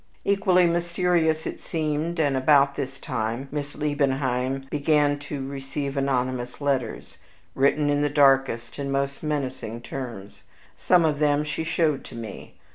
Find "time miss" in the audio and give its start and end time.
2.97-3.75